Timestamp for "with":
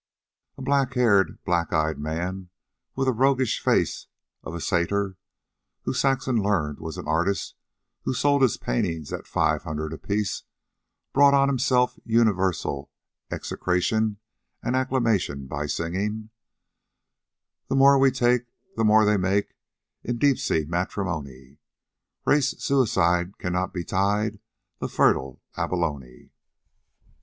2.95-3.05